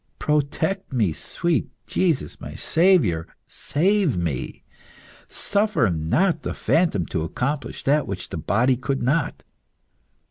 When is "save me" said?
3.47-4.63